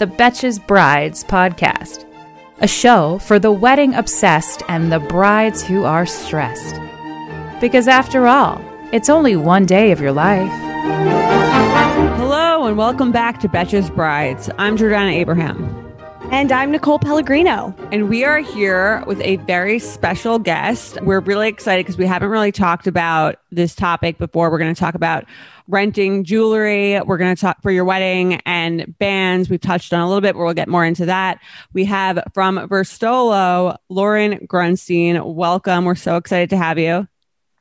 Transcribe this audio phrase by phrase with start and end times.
[0.00, 2.04] the Betches Brides podcast,
[2.58, 6.74] a show for the wedding obsessed and the brides who are stressed.
[7.60, 8.60] Because after all,
[8.92, 10.50] it's only one day of your life.
[12.16, 14.50] Hello and welcome back to Betches Brides.
[14.58, 15.84] I'm Jordana Abraham.
[16.32, 17.72] And I'm Nicole Pellegrino.
[17.92, 21.00] And we are here with a very special guest.
[21.02, 24.50] We're really excited because we haven't really talked about this topic before.
[24.50, 25.24] We're going to talk about
[25.68, 27.00] renting jewelry.
[27.00, 29.48] We're going to talk for your wedding and bands.
[29.48, 31.40] We've touched on a little bit, but we'll get more into that.
[31.72, 35.34] We have from Verstolo, Lauren Grunstein.
[35.34, 35.84] Welcome.
[35.84, 37.08] We're so excited to have you.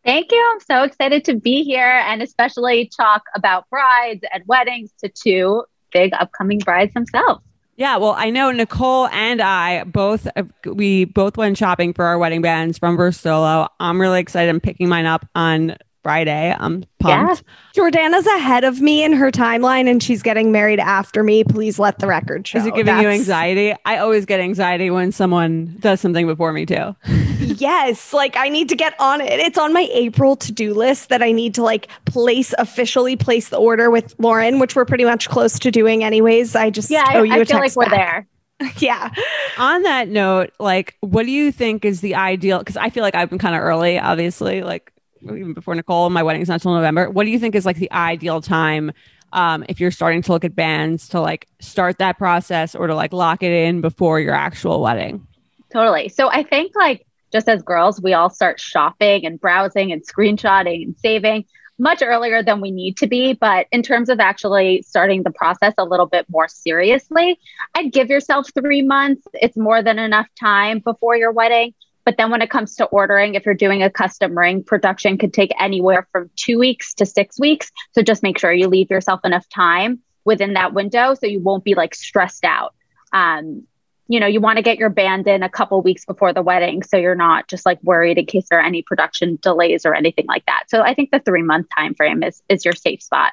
[0.03, 0.51] Thank you.
[0.53, 5.63] I'm so excited to be here and especially talk about brides and weddings to two
[5.93, 7.41] big upcoming brides themselves.
[7.75, 10.27] Yeah, well, I know Nicole and I both
[10.65, 13.67] we both went shopping for our wedding bands from Verstolo.
[13.79, 14.49] I'm really excited.
[14.49, 16.55] I'm picking mine up on Friday.
[16.57, 17.43] I'm pumped.
[17.75, 17.81] Yeah.
[17.81, 21.43] Jordana's ahead of me in her timeline and she's getting married after me.
[21.43, 22.59] Please let the record show.
[22.59, 23.01] Is it giving That's...
[23.01, 23.73] you anxiety?
[23.85, 26.95] I always get anxiety when someone does something before me too.
[27.39, 29.39] yes, like I need to get on it.
[29.39, 33.57] It's on my April to-do list that I need to like place officially place the
[33.57, 36.55] order with Lauren, which we're pretty much close to doing anyways.
[36.55, 37.91] I just yeah, owe you I, I feel like we're back.
[37.91, 38.27] there.
[38.77, 39.09] yeah.
[39.57, 42.59] On that note, like, what do you think is the ideal?
[42.59, 44.61] Because I feel like I've been kind of early, obviously.
[44.61, 44.91] Like,
[45.23, 46.09] even before Nicole.
[46.09, 47.09] My wedding's not until November.
[47.09, 48.91] What do you think is like the ideal time
[49.31, 52.95] um, if you're starting to look at bands to like start that process or to
[52.95, 55.25] like lock it in before your actual wedding?
[55.71, 56.09] Totally.
[56.09, 60.83] So I think like just as girls, we all start shopping and browsing and screenshotting
[60.83, 61.45] and saving
[61.79, 63.33] much earlier than we need to be.
[63.33, 67.39] But in terms of actually starting the process a little bit more seriously,
[67.73, 69.23] I'd give yourself three months.
[69.33, 71.73] It's more than enough time before your wedding.
[72.05, 75.33] But then when it comes to ordering, if you're doing a custom ring, production could
[75.33, 77.71] take anywhere from two weeks to six weeks.
[77.93, 81.63] So just make sure you leave yourself enough time within that window so you won't
[81.63, 82.73] be like stressed out.
[83.11, 83.63] Um,
[84.07, 86.83] you know, you want to get your band in a couple weeks before the wedding
[86.83, 90.25] so you're not just like worried in case there are any production delays or anything
[90.27, 90.65] like that.
[90.67, 93.31] So I think the three month time frame is is your safe spot.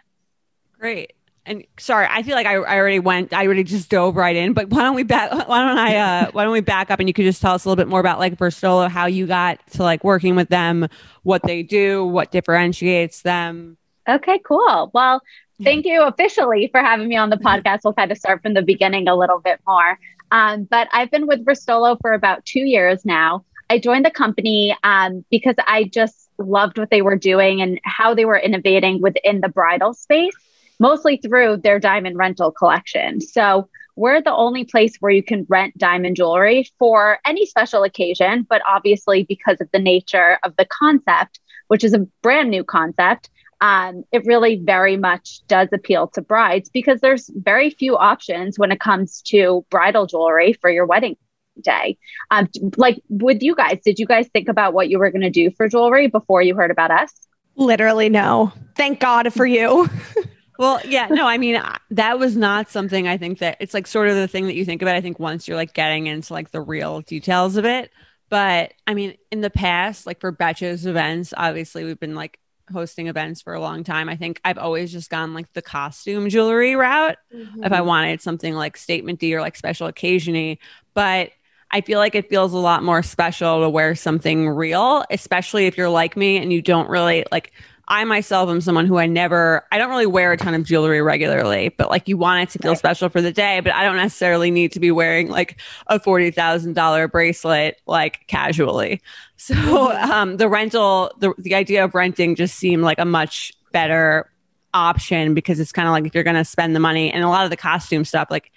[0.78, 1.12] Great
[1.46, 4.52] and sorry, I feel like I, I already went, I already just dove right in.
[4.52, 5.30] But why don't we back?
[5.48, 5.96] Why don't I?
[5.96, 7.88] Uh, why don't we back up and you could just tell us a little bit
[7.88, 10.88] more about like Verstolo, how you got to like working with them,
[11.22, 13.76] what they do, what differentiates them.
[14.08, 14.90] Okay, cool.
[14.92, 15.22] Well,
[15.62, 17.80] thank you officially for having me on the podcast.
[17.84, 19.98] We'll kind of start from the beginning a little bit more.
[20.30, 23.44] Um, but I've been with Verstolo for about two years now.
[23.68, 28.14] I joined the company um, because I just loved what they were doing and how
[28.14, 30.34] they were innovating within the bridal space
[30.80, 33.20] mostly through their diamond rental collection.
[33.20, 38.46] So we're the only place where you can rent diamond jewelry for any special occasion,
[38.48, 41.38] but obviously because of the nature of the concept,
[41.68, 43.28] which is a brand new concept,
[43.60, 48.72] um, it really very much does appeal to brides because there's very few options when
[48.72, 51.16] it comes to bridal jewelry for your wedding
[51.60, 51.98] day.
[52.30, 52.48] Um,
[52.78, 55.50] like with you guys, did you guys think about what you were going to do
[55.50, 57.12] for jewelry before you heard about us?
[57.56, 58.52] Literally, no.
[58.76, 59.90] Thank God for you.
[60.60, 61.58] Well, yeah, no, I mean,
[61.92, 64.66] that was not something I think that it's like sort of the thing that you
[64.66, 64.94] think about.
[64.94, 67.90] I think once you're like getting into like the real details of it.
[68.28, 72.38] But I mean, in the past, like for Betches events, obviously we've been like
[72.70, 74.10] hosting events for a long time.
[74.10, 77.64] I think I've always just gone like the costume jewelry route mm-hmm.
[77.64, 80.58] if I wanted something like statementy or like special occasiony.
[80.92, 81.30] But
[81.70, 85.78] I feel like it feels a lot more special to wear something real, especially if
[85.78, 87.52] you're like me and you don't really like
[87.90, 91.02] I myself am someone who I never, I don't really wear a ton of jewelry
[91.02, 92.78] regularly, but like you want it to feel right.
[92.78, 97.10] special for the day, but I don't necessarily need to be wearing like a $40,000
[97.10, 99.02] bracelet like casually.
[99.40, 104.30] So um, the rental, the, the idea of renting just seemed like a much better
[104.74, 107.28] option because it's kind of like if you're going to spend the money and a
[107.28, 108.52] lot of the costume stuff, like,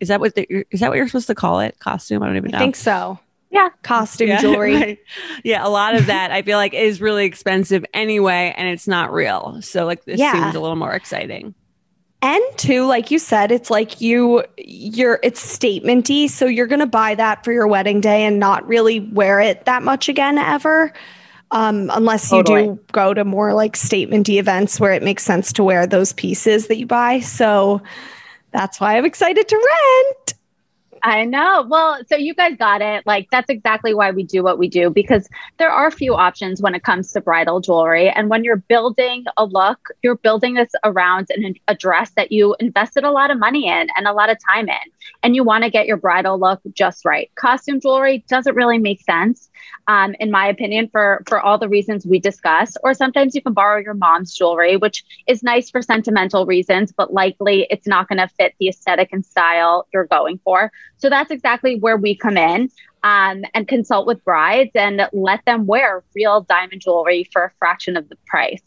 [0.00, 1.78] is that what the, is that what you're supposed to call it?
[1.78, 2.24] Costume?
[2.24, 2.58] I don't even know.
[2.58, 4.98] I think so yeah costume yeah, jewelry right.
[5.44, 9.12] yeah a lot of that i feel like is really expensive anyway and it's not
[9.12, 10.32] real so like this yeah.
[10.32, 11.54] seems a little more exciting
[12.22, 17.14] and two like you said it's like you you're it's statementy so you're gonna buy
[17.14, 20.92] that for your wedding day and not really wear it that much again ever
[21.52, 22.66] um, unless you totally.
[22.66, 26.68] do go to more like statementy events where it makes sense to wear those pieces
[26.68, 27.20] that you buy.
[27.20, 27.82] So
[28.52, 30.34] that's why I'm excited to rent.
[31.02, 31.66] I know.
[31.68, 33.06] Well, so you guys got it.
[33.06, 36.74] Like that's exactly why we do what we do because there are few options when
[36.74, 38.10] it comes to bridal jewelry.
[38.10, 42.54] And when you're building a look, you're building this around an, a dress that you
[42.60, 44.90] invested a lot of money in and a lot of time in.
[45.22, 47.30] And you want to get your bridal look just right.
[47.34, 49.49] Costume jewelry doesn't really make sense
[49.86, 52.78] um, in my opinion, for for all the reasons we discussed.
[52.82, 57.12] Or sometimes you can borrow your mom's jewelry, which is nice for sentimental reasons, but
[57.12, 60.72] likely it's not going to fit the aesthetic and style you're going for.
[60.98, 62.70] So that's exactly where we come in.
[63.02, 67.96] Um, and consult with brides and let them wear real diamond jewelry for a fraction
[67.96, 68.60] of the price.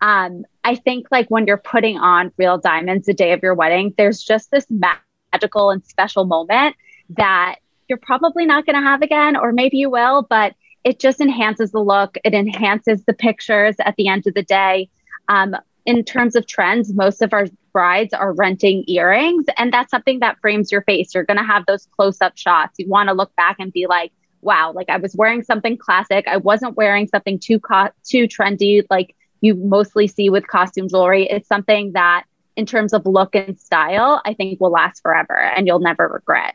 [0.00, 3.94] Um, I think like when you're putting on real diamonds the day of your wedding,
[3.96, 6.76] there's just this magical and special moment
[7.10, 7.56] that
[7.88, 10.54] you're probably not going to have again, or maybe you will, but
[10.84, 12.16] it just enhances the look.
[12.24, 14.88] It enhances the pictures at the end of the day.
[15.28, 20.20] Um, in terms of trends, most of our brides are renting earrings, and that's something
[20.20, 21.14] that frames your face.
[21.14, 22.78] You're going to have those close up shots.
[22.78, 26.26] You want to look back and be like, wow, like I was wearing something classic.
[26.28, 31.26] I wasn't wearing something too co- too trendy like you mostly see with costume jewelry.
[31.28, 32.24] It's something that
[32.56, 36.54] in terms of look and style, I think will last forever and you'll never regret.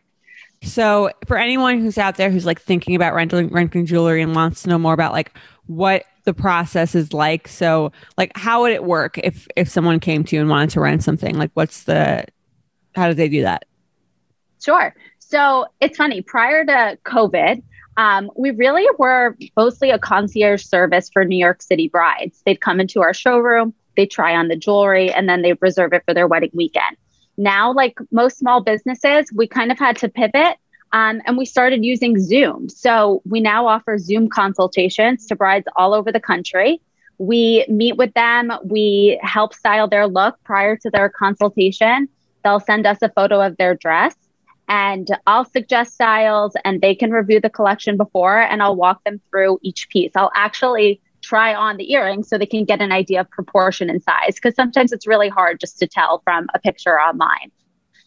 [0.63, 4.61] So, for anyone who's out there who's like thinking about renting renting jewelry and wants
[4.63, 5.35] to know more about like
[5.65, 10.23] what the process is like, so like how would it work if if someone came
[10.25, 11.35] to you and wanted to rent something?
[11.35, 12.25] Like, what's the
[12.95, 13.65] how do they do that?
[14.63, 14.93] Sure.
[15.19, 16.21] So it's funny.
[16.21, 17.63] Prior to COVID,
[17.97, 22.41] um, we really were mostly a concierge service for New York City brides.
[22.45, 26.03] They'd come into our showroom, they try on the jewelry, and then they reserve it
[26.05, 26.97] for their wedding weekend
[27.37, 30.57] now, like most small businesses, we kind of had to pivot
[30.93, 32.69] um, and we started using Zoom.
[32.69, 36.81] So we now offer Zoom consultations to brides all over the country.
[37.17, 42.09] We meet with them, we help style their look prior to their consultation.
[42.43, 44.15] They'll send us a photo of their dress
[44.67, 49.21] and I'll suggest styles and they can review the collection before and I'll walk them
[49.29, 50.11] through each piece.
[50.15, 54.01] I'll actually try on the earrings so they can get an idea of proportion and
[54.03, 57.51] size because sometimes it's really hard just to tell from a picture online.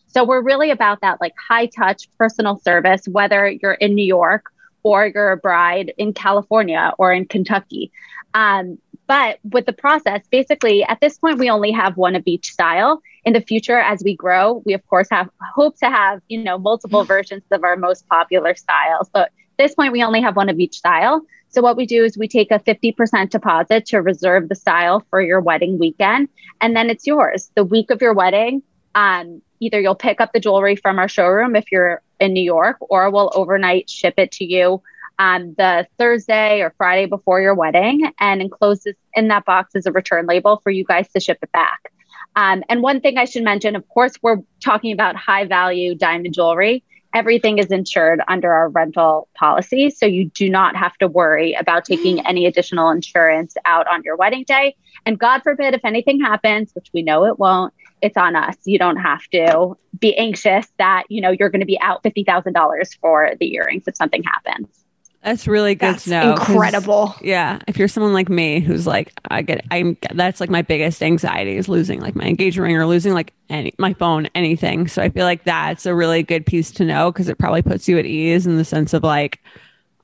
[0.06, 4.46] So we're really about that like high touch personal service, whether you're in New York
[4.84, 7.90] or you're a bride in California or in Kentucky.
[8.32, 12.52] Um, but with the process, basically at this point, we only have one of each
[12.52, 13.02] style.
[13.25, 16.58] In the future, as we grow, we of course have hope to have, you know,
[16.58, 19.10] multiple versions of our most popular styles.
[19.12, 21.22] But this point, we only have one of each style.
[21.48, 25.22] So what we do is we take a 50% deposit to reserve the style for
[25.22, 26.28] your wedding weekend,
[26.60, 27.50] and then it's yours.
[27.54, 28.62] The week of your wedding,
[28.94, 32.78] um, either you'll pick up the jewelry from our showroom if you're in New York,
[32.80, 34.82] or we'll overnight ship it to you
[35.18, 39.92] um, the Thursday or Friday before your wedding, and enclosed in that box is a
[39.92, 41.92] return label for you guys to ship it back.
[42.36, 46.34] Um, and one thing I should mention, of course, we're talking about high value diamond
[46.34, 46.82] jewelry
[47.14, 49.88] everything is insured under our rental policy.
[49.88, 54.16] So you do not have to worry about taking any additional insurance out on your
[54.16, 54.76] wedding day.
[55.06, 57.72] And God forbid, if anything happens, which we know it won't,
[58.02, 58.56] it's on us.
[58.64, 62.99] You don't have to be anxious that, you know, you're going to be out $50,000
[63.00, 64.83] for the earrings if something happens.
[65.24, 66.32] That's really good that's to know.
[66.32, 67.14] Incredible.
[67.22, 67.58] Yeah.
[67.66, 71.56] If you're someone like me who's like, I get, I'm, that's like my biggest anxiety
[71.56, 74.86] is losing like my engagement ring or losing like any, my phone, anything.
[74.86, 77.88] So I feel like that's a really good piece to know because it probably puts
[77.88, 79.43] you at ease in the sense of like,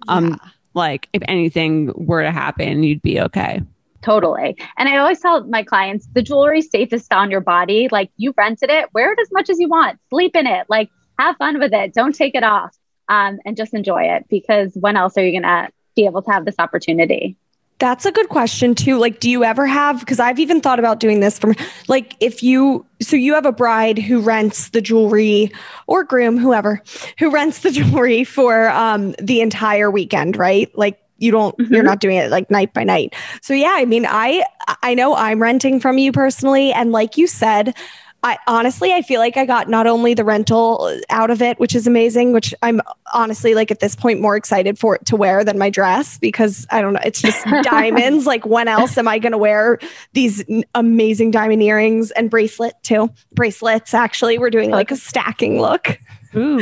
[0.09, 0.37] um, yeah.
[0.73, 3.61] like if anything were to happen, you'd be okay.
[4.01, 4.57] Totally.
[4.79, 7.89] And I always tell my clients the jewelry's safest on your body.
[7.93, 10.89] Like you rented it, wear it as much as you want, sleep in it, like
[11.19, 11.93] have fun with it.
[11.93, 12.75] Don't take it off
[13.11, 16.31] um, and just enjoy it because when else are you going to be able to
[16.31, 17.37] have this opportunity?
[17.81, 18.99] That's a good question too.
[18.99, 21.55] Like, do you ever have, because I've even thought about doing this from
[21.89, 25.51] like, if you, so you have a bride who rents the jewelry
[25.87, 26.83] or groom, whoever,
[27.19, 30.71] who rents the jewelry for um, the entire weekend, right?
[30.77, 31.75] Like, you don't mm-hmm.
[31.75, 34.43] you're not doing it like night by night so yeah i mean i
[34.83, 37.77] i know i'm renting from you personally and like you said
[38.23, 41.75] I honestly, I feel like I got not only the rental out of it, which
[41.75, 42.83] is amazing, which I'm
[43.15, 46.67] honestly like at this point more excited for it to wear than my dress because
[46.71, 48.27] I don't know, it's just diamonds.
[48.27, 49.79] Like, when else am I going to wear
[50.13, 53.09] these amazing diamond earrings and bracelet too?
[53.33, 55.99] Bracelets, actually, we're doing like a stacking look.
[56.37, 56.61] Ooh,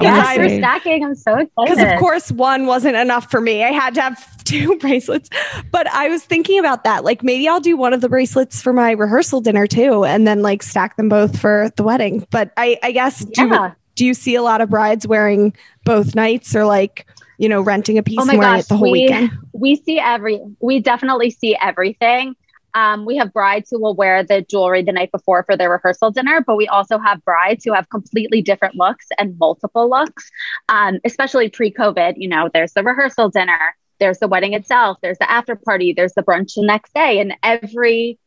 [0.00, 1.04] yeah, you're stacking.
[1.04, 1.50] I'm so excited.
[1.56, 3.64] Because of course, one wasn't enough for me.
[3.64, 5.28] I had to have two bracelets.
[5.72, 7.04] But I was thinking about that.
[7.04, 10.42] Like maybe I'll do one of the bracelets for my rehearsal dinner too, and then
[10.42, 12.26] like stack them both for the wedding.
[12.30, 13.70] But I, I guess yeah.
[13.70, 17.06] do do you see a lot of brides wearing both nights or like
[17.38, 19.30] you know renting a piece oh and wearing gosh, it the whole we, weekend?
[19.52, 22.36] we see every, we definitely see everything.
[22.74, 26.10] Um, we have brides who will wear the jewelry the night before for their rehearsal
[26.10, 30.30] dinner, but we also have brides who have completely different looks and multiple looks,
[30.68, 32.14] um, especially pre COVID.
[32.16, 36.12] You know, there's the rehearsal dinner, there's the wedding itself, there's the after party, there's
[36.12, 38.18] the brunch the next day, and every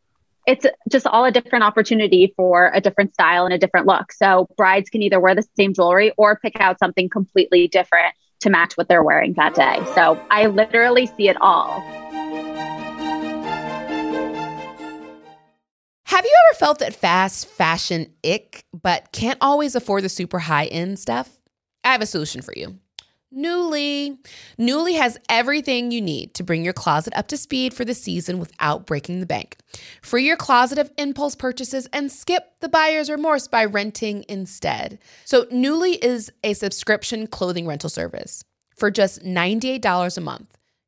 [0.47, 4.11] it's just all a different opportunity for a different style and a different look.
[4.11, 8.49] So brides can either wear the same jewelry or pick out something completely different to
[8.49, 9.79] match what they're wearing that day.
[9.93, 12.00] So I literally see it all.
[16.11, 20.65] Have you ever felt that fast fashion ick, but can't always afford the super high
[20.65, 21.39] end stuff?
[21.85, 22.79] I have a solution for you.
[23.33, 24.17] Nuuly.
[24.59, 28.39] Nuuly has everything you need to bring your closet up to speed for the season
[28.39, 29.55] without breaking the bank.
[30.01, 34.99] Free your closet of impulse purchases and skip the buyer's remorse by renting instead.
[35.23, 38.43] So, Nuuly is a subscription clothing rental service
[38.75, 40.57] for just $98 a month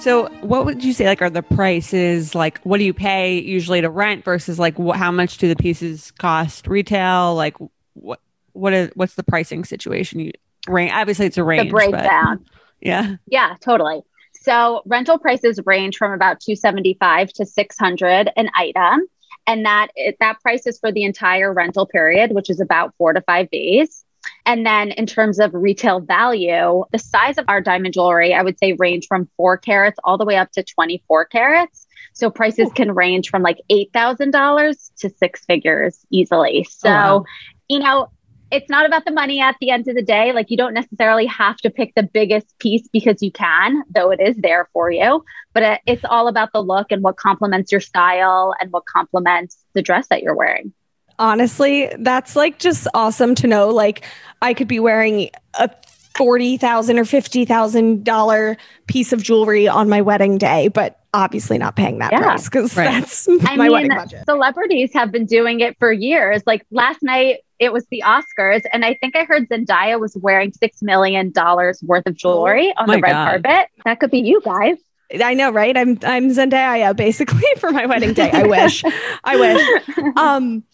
[0.00, 2.34] So, what would you say like are the prices?
[2.34, 5.56] Like, what do you pay usually to rent versus like wh- how much do the
[5.56, 7.34] pieces cost retail?
[7.34, 7.56] Like,
[7.94, 8.20] what
[8.52, 10.20] what is what's the pricing situation?
[10.20, 10.32] You
[10.68, 11.68] range obviously it's a range.
[11.68, 12.38] The breakdown.
[12.38, 13.16] But, yeah.
[13.26, 14.02] Yeah, totally.
[14.32, 19.06] So rental prices range from about 275 to 600 an item.
[19.48, 19.88] And that
[20.20, 24.04] that price is for the entire rental period, which is about four to five days.
[24.44, 28.58] And then in terms of retail value, the size of our diamond jewelry, I would
[28.58, 31.86] say range from four carats all the way up to 24 carats.
[32.12, 32.74] So prices Ooh.
[32.74, 36.66] can range from like $8,000 to six figures easily.
[36.70, 37.24] So, oh, wow.
[37.68, 38.10] you know,
[38.50, 40.32] it's not about the money at the end of the day.
[40.32, 44.20] Like you don't necessarily have to pick the biggest piece because you can, though it
[44.20, 45.24] is there for you.
[45.52, 49.82] But it's all about the look and what complements your style and what complements the
[49.82, 50.72] dress that you're wearing
[51.18, 53.68] honestly, that's like just awesome to know.
[53.68, 54.04] Like,
[54.42, 55.70] I could be wearing a
[56.16, 58.56] forty thousand or fifty thousand dollar
[58.86, 62.76] piece of jewelry on my wedding day, but obviously not paying that yeah, price because
[62.76, 62.90] right.
[62.90, 64.24] that's I my mean, wedding budget.
[64.26, 66.42] Celebrities have been doing it for years.
[66.46, 70.52] Like last night, it was the Oscars, and I think I heard Zendaya was wearing
[70.52, 73.42] six million dollars worth of jewelry oh, on the red God.
[73.42, 73.70] carpet.
[73.84, 74.76] That could be you guys.
[75.22, 75.76] I know, right?
[75.76, 78.30] I'm I'm Zendaya basically for my wedding day.
[78.32, 78.82] I wish.
[79.24, 79.82] I wish.
[80.16, 80.64] Um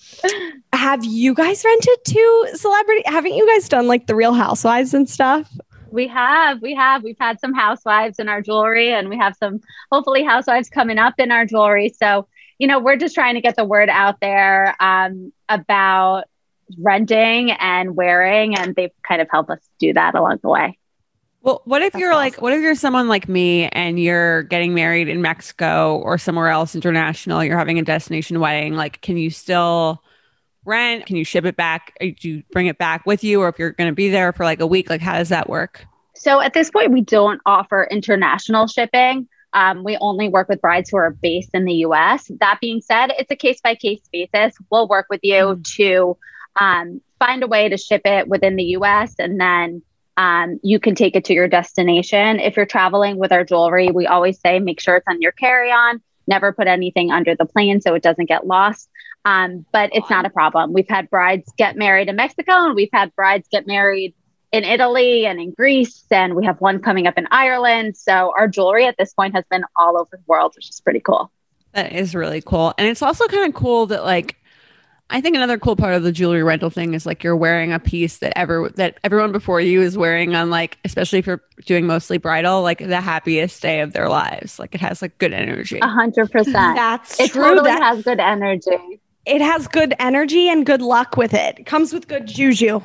[0.73, 3.03] have you guys rented to celebrity?
[3.07, 5.51] Haven't you guys done like the real housewives and stuff?
[5.91, 7.03] We have, we have.
[7.03, 9.61] We've had some housewives in our jewelry and we have some
[9.91, 11.95] hopefully housewives coming up in our jewelry.
[11.99, 12.27] So,
[12.59, 16.25] you know, we're just trying to get the word out there um, about
[16.79, 20.79] renting and wearing, and they've kind of helped us do that along the way.
[21.43, 22.21] Well, what if That's you're awesome.
[22.21, 26.49] like, what if you're someone like me and you're getting married in Mexico or somewhere
[26.49, 27.43] else international?
[27.43, 28.75] You're having a destination wedding.
[28.75, 30.03] Like, can you still
[30.65, 31.07] rent?
[31.07, 31.95] Can you ship it back?
[32.01, 33.41] Do you bring it back with you?
[33.41, 35.49] Or if you're going to be there for like a week, like, how does that
[35.49, 35.85] work?
[36.15, 39.29] So at this point, we don't offer international shipping.
[39.53, 42.31] Um, we only work with brides who are based in the US.
[42.39, 44.57] That being said, it's a case by case basis.
[44.71, 45.65] We'll work with you mm.
[45.77, 46.17] to
[46.61, 49.83] um, find a way to ship it within the US and then
[50.17, 52.41] um, you can take it to your destination.
[52.41, 55.71] If you're traveling with our jewelry, we always say make sure it's on your carry
[55.71, 58.89] on, never put anything under the plane so it doesn't get lost.
[59.25, 60.73] Um, but it's not a problem.
[60.73, 64.15] We've had brides get married in Mexico and we've had brides get married
[64.51, 67.97] in Italy and in Greece, and we have one coming up in Ireland.
[67.97, 71.01] So our jewelry at this point has been all over the world, which is pretty
[71.01, 71.33] cool.
[71.73, 72.75] That is really cool.
[72.77, 74.37] And it's also kind of cool that like
[75.13, 77.79] I think another cool part of the jewelry rental thing is like you're wearing a
[77.79, 81.87] piece that ever that everyone before you is wearing on like especially if you're doing
[81.87, 84.59] mostly bridal like the happiest day of their lives.
[84.59, 85.79] Like it has like good energy.
[85.83, 86.55] A hundred percent.
[86.77, 87.43] That's it true.
[87.43, 89.01] totally that- has good energy.
[89.27, 91.59] it has good energy and good luck with it.
[91.61, 92.81] it comes with good juju.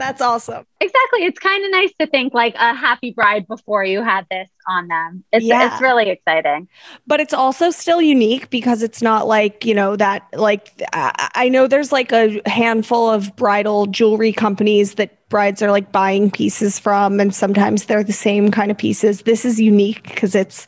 [0.00, 0.66] That's awesome.
[0.80, 1.24] Exactly.
[1.26, 4.88] It's kind of nice to think like a happy bride before you had this on
[4.88, 5.22] them.
[5.32, 5.72] It's, Yeah.
[5.72, 6.68] it's really exciting.
[7.06, 11.48] but it's also still unique because it's not like you know that like I, I
[11.48, 16.78] know there's like a handful of bridal jewelry companies that brides are like buying pieces
[16.80, 20.66] from and sometimes they're the same kind of pieces this is unique because it's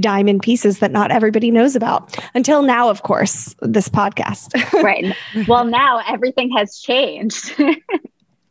[0.00, 5.14] diamond pieces that not everybody knows about until now of course this podcast right.
[5.46, 7.54] well, now everything has changed.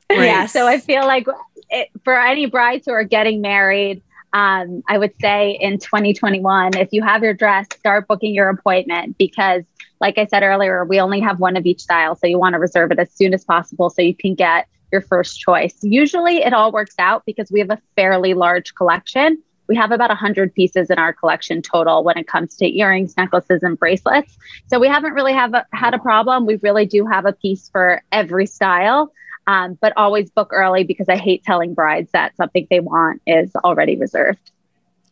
[0.09, 0.53] Yes.
[0.53, 1.27] So I feel like
[1.69, 4.01] it, for any brides who are getting married,
[4.33, 9.17] um, I would say in 2021, if you have your dress, start booking your appointment
[9.17, 9.63] because,
[9.99, 12.15] like I said earlier, we only have one of each style.
[12.15, 15.01] So you want to reserve it as soon as possible so you can get your
[15.01, 15.75] first choice.
[15.81, 19.41] Usually it all works out because we have a fairly large collection.
[19.67, 23.61] We have about 100 pieces in our collection total when it comes to earrings, necklaces,
[23.61, 24.35] and bracelets.
[24.67, 26.47] So we haven't really have a, had a problem.
[26.47, 29.11] We really do have a piece for every style.
[29.49, 33.49] Um, but always book early because I hate telling brides that something they want is
[33.55, 34.51] already reserved.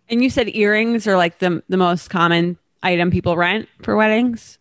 [0.10, 4.60] And you said earrings are like the the most common item people rent for weddings.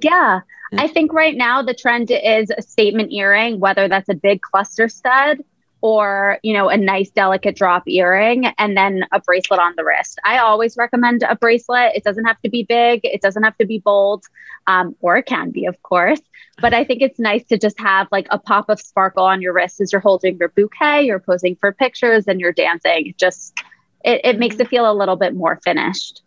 [0.00, 0.40] Yeah.
[0.78, 4.88] I think right now the trend is a statement earring, whether that's a big cluster
[4.88, 5.44] stud
[5.80, 10.18] or, you know, a nice delicate drop earring and then a bracelet on the wrist.
[10.24, 11.92] I always recommend a bracelet.
[11.94, 14.24] It doesn't have to be big, it doesn't have to be bold,
[14.66, 16.20] um, or it can be, of course.
[16.60, 19.52] But I think it's nice to just have like a pop of sparkle on your
[19.52, 23.14] wrist as you're holding your bouquet, you're posing for pictures and you're dancing.
[23.16, 23.62] Just
[24.04, 26.22] it, it makes it feel a little bit more finished.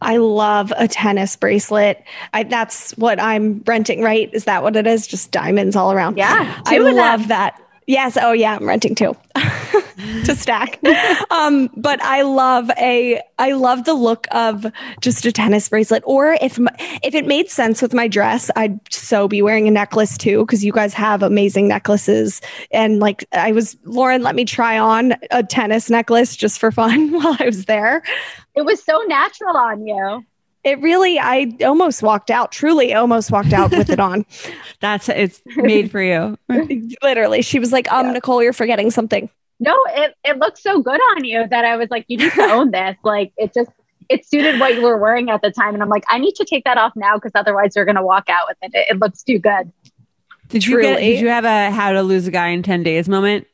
[0.00, 2.02] I love a tennis bracelet.
[2.32, 4.30] I, that's what I'm renting, right?
[4.32, 5.06] Is that what it is?
[5.06, 6.16] Just diamonds all around.
[6.16, 6.96] Yeah, I two of them.
[6.96, 7.60] love that.
[7.86, 8.16] Yes.
[8.20, 8.56] Oh, yeah.
[8.56, 9.16] I'm renting too
[10.24, 10.78] to stack.
[11.30, 13.20] um, but I love a.
[13.38, 14.66] I love the look of
[15.00, 16.02] just a tennis bracelet.
[16.06, 16.58] Or if
[17.02, 20.64] if it made sense with my dress, I'd so be wearing a necklace too because
[20.64, 22.40] you guys have amazing necklaces.
[22.70, 27.12] And like I was, Lauren let me try on a tennis necklace just for fun
[27.22, 28.02] while I was there.
[28.54, 30.24] It was so natural on you.
[30.64, 34.24] It really, I almost walked out, truly almost walked out with it on.
[34.80, 36.38] That's it's made for you.
[37.02, 37.42] Literally.
[37.42, 39.28] She was like, um, Nicole, you're forgetting something.
[39.58, 42.42] No, it, it looks so good on you that I was like, you need to
[42.42, 42.96] own this.
[43.04, 43.70] Like it just
[44.08, 45.74] it suited what you were wearing at the time.
[45.74, 48.28] And I'm like, I need to take that off now because otherwise you're gonna walk
[48.28, 48.70] out with it.
[48.74, 49.72] It, it looks too good.
[50.48, 53.08] Did you get, did you have a how to lose a guy in 10 days
[53.08, 53.46] moment?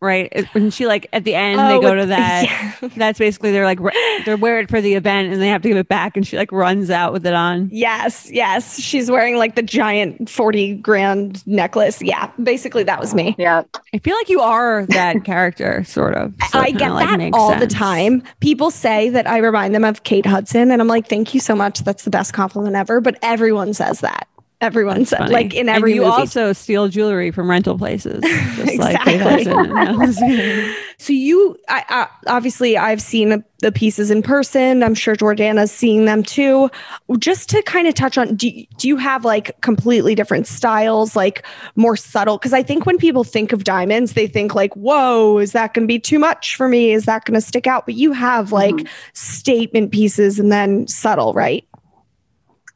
[0.00, 0.46] Right?
[0.54, 3.64] And she like at the end Oh, they go with- to that that's basically they're
[3.64, 3.80] like
[4.26, 6.36] they're wear it for the event and they have to give it back and she
[6.36, 7.68] like runs out with it on.
[7.72, 8.78] Yes, yes.
[8.78, 12.02] She's wearing like the giant 40 grand necklace.
[12.02, 13.34] Yeah, basically that was me.
[13.38, 13.62] Yeah.
[13.94, 16.34] I feel like you are that character sort of.
[16.50, 18.22] So I get like, that makes all the time.
[18.40, 21.56] People say that I remind them of Kate Hudson, and I'm like, thank you so
[21.56, 21.80] much.
[21.80, 23.00] That's the best compliment ever.
[23.00, 24.28] But everyone says that.
[24.62, 25.32] Everyone says Funny.
[25.32, 26.12] like in And every you movie.
[26.12, 28.22] also steal jewelry from rental places,
[28.56, 29.44] just like Exactly.
[29.48, 30.74] Hudson.
[30.98, 34.82] So you, I, I, obviously, I've seen the pieces in person.
[34.82, 36.70] I'm sure Jordana's seeing them too.
[37.18, 41.44] Just to kind of touch on, do, do you have like completely different styles, like
[41.74, 42.38] more subtle?
[42.38, 45.84] Because I think when people think of diamonds, they think like, "Whoa, is that going
[45.84, 46.92] to be too much for me?
[46.92, 48.86] Is that going to stick out?" But you have like mm-hmm.
[49.12, 51.68] statement pieces and then subtle, right?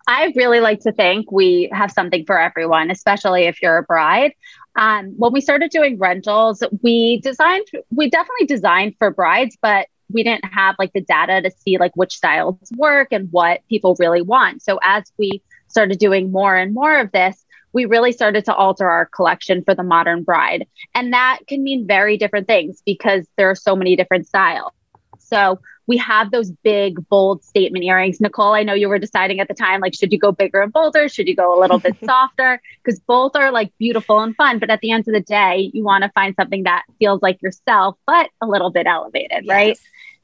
[0.06, 4.32] I really like to think we have something for everyone, especially if you're a bride.
[4.76, 10.22] Um, when we started doing rentals, we designed, we definitely designed for brides, but we
[10.22, 14.22] didn't have like the data to see like which styles work and what people really
[14.22, 14.62] want.
[14.62, 18.88] So as we started doing more and more of this, we really started to alter
[18.88, 20.66] our collection for the modern bride.
[20.94, 24.72] And that can mean very different things because there are so many different styles.
[25.18, 28.20] So we have those big, bold statement earrings.
[28.20, 30.72] Nicole, I know you were deciding at the time, like, should you go bigger and
[30.72, 31.08] bolder?
[31.08, 32.62] Should you go a little bit softer?
[32.84, 34.60] Because both are like beautiful and fun.
[34.60, 37.42] But at the end of the day, you want to find something that feels like
[37.42, 39.76] yourself, but a little bit elevated, right?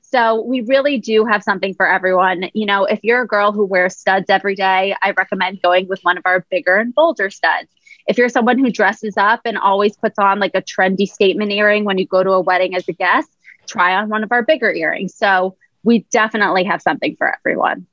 [0.03, 2.49] So we really do have something for everyone.
[2.55, 5.99] You know, if you're a girl who wears studs every day, I recommend going with
[6.03, 7.67] one of our bigger and bolder studs.
[8.07, 11.85] If you're someone who dresses up and always puts on like a trendy statement earring
[11.85, 13.29] when you go to a wedding as a guest,
[13.67, 15.15] try on one of our bigger earrings.
[15.15, 17.87] So we definitely have something for everyone.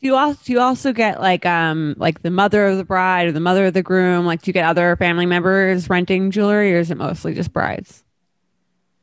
[0.00, 3.28] Do you also do you also get like um like the mother of the bride
[3.28, 4.26] or the mother of the groom?
[4.26, 8.04] Like do you get other family members renting jewelry or is it mostly just brides?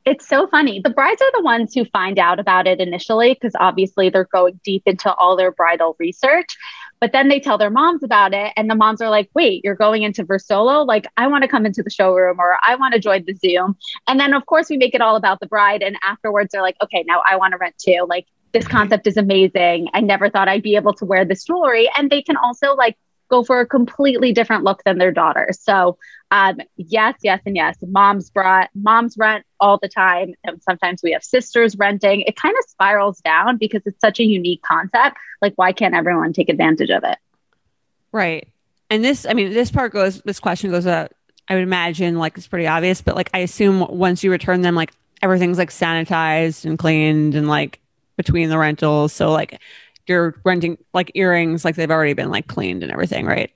[0.05, 0.81] It's so funny.
[0.81, 4.59] The brides are the ones who find out about it initially because obviously they're going
[4.63, 6.57] deep into all their bridal research.
[7.03, 9.75] But then they tell their moms about it, and the moms are like, wait, you're
[9.75, 10.87] going into Verstolo?
[10.87, 13.75] Like, I want to come into the showroom or I want to join the Zoom.
[14.07, 15.81] And then, of course, we make it all about the bride.
[15.81, 18.05] And afterwards, they're like, okay, now I want to rent too.
[18.07, 19.89] Like, this concept is amazing.
[19.93, 21.89] I never thought I'd be able to wear this jewelry.
[21.97, 22.95] And they can also like
[23.29, 25.59] go for a completely different look than their daughters.
[25.61, 25.97] So,
[26.31, 27.77] um, yes, yes, and yes.
[27.81, 32.21] Moms brought moms rent all the time, and sometimes we have sisters renting.
[32.21, 35.17] It kind of spirals down because it's such a unique concept.
[35.41, 37.17] Like, why can't everyone take advantage of it?
[38.11, 38.47] Right.
[38.89, 40.21] And this, I mean, this part goes.
[40.21, 41.13] This question goes up.
[41.47, 44.75] I would imagine like it's pretty obvious, but like I assume once you return them,
[44.75, 47.79] like everything's like sanitized and cleaned and like
[48.17, 49.13] between the rentals.
[49.13, 49.59] So like
[50.07, 53.51] you're renting like earrings, like they've already been like cleaned and everything, right?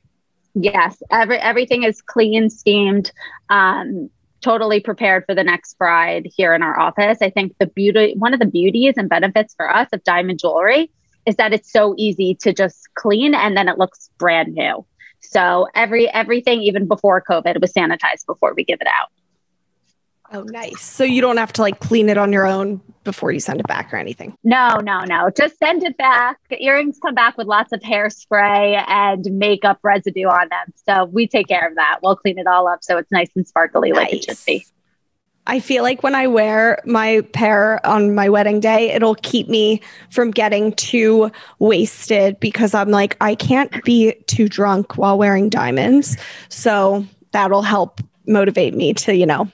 [0.55, 3.11] Yes, every everything is clean, steamed,
[3.49, 4.09] um,
[4.41, 7.19] totally prepared for the next bride here in our office.
[7.21, 10.89] I think the beauty, one of the beauties and benefits for us of diamond jewelry
[11.25, 14.85] is that it's so easy to just clean and then it looks brand new.
[15.19, 19.09] So every everything, even before COVID, was sanitized before we give it out.
[20.33, 20.81] Oh, nice.
[20.81, 23.67] So you don't have to like clean it on your own before you send it
[23.67, 24.35] back or anything.
[24.43, 25.29] No, no, no.
[25.29, 26.37] Just send it back.
[26.49, 30.73] The earrings come back with lots of hairspray and makeup residue on them.
[30.85, 31.99] So we take care of that.
[32.03, 33.97] We'll clean it all up so it's nice and sparkly nice.
[33.97, 34.65] like it should be.
[35.49, 39.81] I feel like when I wear my pair on my wedding day, it'll keep me
[40.09, 46.17] from getting too wasted because I'm like, I can't be too drunk while wearing diamonds.
[46.49, 49.49] So that'll help motivate me to, you know,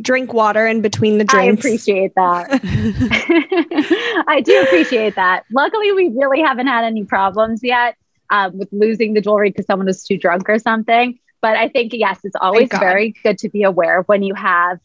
[0.00, 1.64] drink water in between the drinks.
[1.64, 4.24] I appreciate that.
[4.28, 5.44] I do appreciate that.
[5.52, 7.96] Luckily, we really haven't had any problems yet
[8.30, 11.18] um, with losing the jewelry because someone was too drunk or something.
[11.40, 14.80] But I think, yes, it's always very good to be aware when you have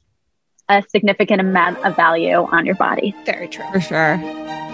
[0.69, 3.15] a significant amount of value on your body.
[3.25, 3.65] Very true.
[3.71, 4.70] For sure.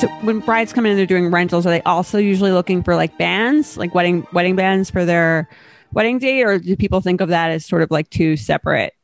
[0.00, 2.96] So when brides come in and they're doing rentals, are they also usually looking for
[2.96, 5.46] like bands, like wedding wedding bands for their
[5.92, 8.94] wedding date, or do people think of that as sort of like two separate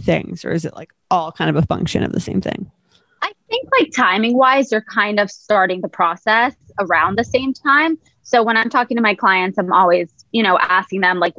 [0.00, 2.70] things, or is it like all kind of a function of the same thing?
[3.20, 7.98] I think like timing wise, they're kind of starting the process around the same time.
[8.22, 11.34] So when I'm talking to my clients, I'm always, you know, asking them like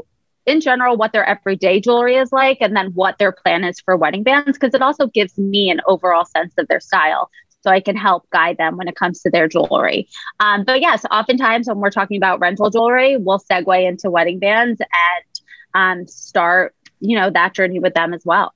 [0.45, 3.95] in general what their everyday jewelry is like and then what their plan is for
[3.95, 7.29] wedding bands because it also gives me an overall sense of their style
[7.61, 10.07] so I can help guide them when it comes to their jewelry.
[10.39, 14.81] Um, but yes, oftentimes when we're talking about rental jewelry, we'll segue into wedding bands
[14.81, 15.25] and
[15.73, 18.53] um, start, you know, that journey with them as well.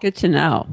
[0.00, 0.66] Good to know.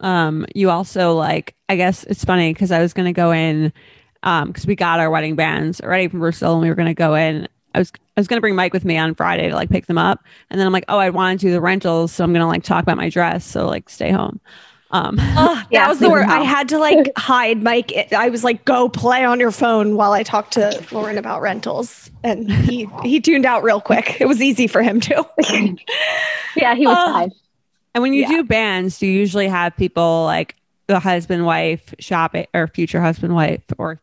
[0.00, 3.72] Um, you also like, I guess it's funny because I was going to go in
[4.20, 6.94] because um, we got our wedding bands ready from Verstolo and we were going to
[6.94, 7.48] go in.
[7.74, 9.86] I was I was going to bring Mike with me on Friday to like pick
[9.86, 12.32] them up, and then I'm like, oh, I want to do the rentals, so I'm
[12.32, 14.40] going to like talk about my dress, so like stay home.
[14.92, 16.26] Um, that yeah, was the word.
[16.26, 17.92] I had to like hide Mike.
[18.12, 22.10] I was like, go play on your phone while I talked to Lauren about rentals.
[22.22, 24.20] And he, he tuned out real quick.
[24.20, 25.24] It was easy for him too.
[26.56, 27.32] yeah, he was uh, fine.
[27.94, 28.28] And when you yeah.
[28.28, 33.00] do bands, do you usually have people like the husband, wife, shop it, or future
[33.00, 34.00] husband, wife, or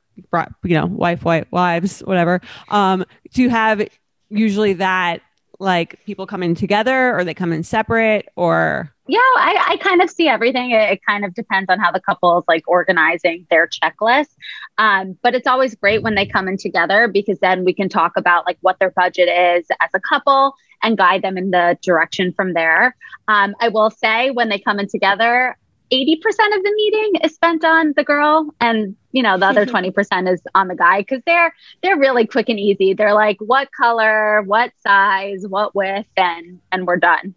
[0.63, 2.41] you know, wife, wife, wives, whatever.
[2.69, 3.88] Um, do you have
[4.30, 5.21] usually that
[5.60, 10.01] like people come in together or they come in separate or yeah I, I kind
[10.01, 10.71] of see everything.
[10.71, 14.29] It, it, kind of depends on how the couple is like organizing their checklist.
[14.77, 18.13] Um, but it's always great when they come in together because then we can talk
[18.15, 22.33] about like what their budget is as a couple and guide them in the direction
[22.33, 22.95] from there.
[23.27, 25.57] Um, i will say when they come in together
[25.91, 30.31] 80% of the meeting is spent on the girl and you know the other 20%
[30.31, 32.93] is on the guy because they're they're really quick and easy.
[32.93, 34.43] They're like what color?
[34.43, 35.45] What size?
[35.47, 36.07] What width?
[36.15, 37.33] And and we're done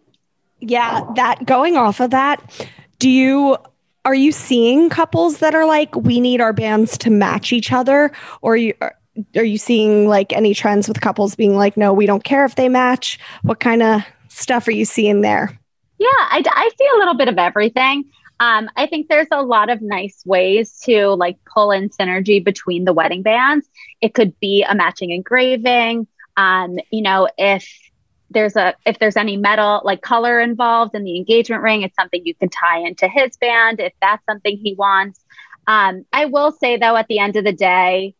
[0.62, 2.66] yeah that going off of that
[2.98, 3.56] do you
[4.04, 8.12] are you seeing couples that are like we need our bands to match each other
[8.40, 8.74] or are you
[9.36, 12.54] are you seeing like any trends with couples being like no we don't care if
[12.54, 15.58] they match what kind of stuff are you seeing there
[15.98, 18.04] yeah I, I see a little bit of everything
[18.40, 22.84] um, I think there's a lot of nice ways to like pull in synergy between
[22.84, 23.68] the wedding bands.
[24.00, 26.08] It could be a matching engraving.
[26.36, 27.72] Um, you know, if
[28.32, 32.22] there's a if there's any metal like color involved in the engagement ring, it's something
[32.24, 35.20] you can tie into his band if that's something he wants.
[35.66, 38.14] Um, I will say though, at the end of the day,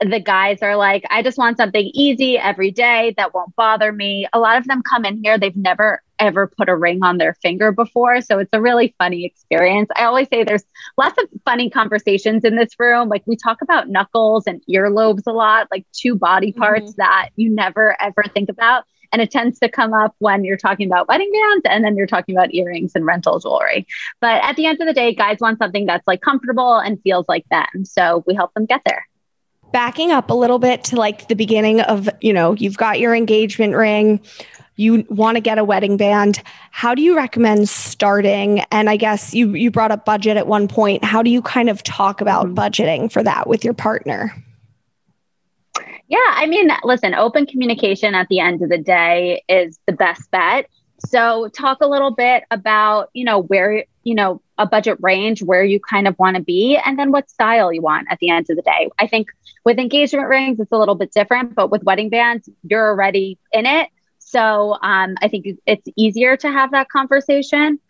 [0.00, 4.26] the guys are like, I just want something easy every day that won't bother me.
[4.32, 7.34] A lot of them come in here, they've never ever put a ring on their
[7.42, 8.20] finger before.
[8.20, 9.88] So it's a really funny experience.
[9.96, 10.64] I always say there's
[10.96, 13.08] lots of funny conversations in this room.
[13.08, 17.00] Like we talk about knuckles and earlobes a lot, like two body parts mm-hmm.
[17.02, 18.84] that you never ever think about.
[19.14, 22.08] And it tends to come up when you're talking about wedding bands and then you're
[22.08, 23.86] talking about earrings and rental jewelry.
[24.20, 27.24] But at the end of the day, guys want something that's like comfortable and feels
[27.28, 27.84] like them.
[27.84, 29.06] So we help them get there
[29.72, 33.14] backing up a little bit to like the beginning of, you know, you've got your
[33.14, 34.20] engagement ring.
[34.76, 38.60] you want to get a wedding band, how do you recommend starting?
[38.72, 41.04] And I guess you you brought up budget at one point.
[41.04, 42.54] How do you kind of talk about mm-hmm.
[42.54, 44.34] budgeting for that with your partner?
[46.08, 50.30] Yeah, I mean, listen, open communication at the end of the day is the best
[50.30, 50.68] bet.
[51.06, 55.64] So, talk a little bit about, you know, where, you know, a budget range, where
[55.64, 58.48] you kind of want to be, and then what style you want at the end
[58.48, 58.88] of the day.
[58.98, 59.28] I think
[59.64, 63.66] with engagement rings, it's a little bit different, but with wedding bands, you're already in
[63.66, 63.88] it.
[64.18, 67.80] So, um, I think it's easier to have that conversation.